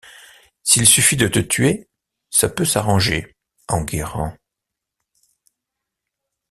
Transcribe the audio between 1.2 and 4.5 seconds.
te tuer, ça peut s’arranger, Enguerrand...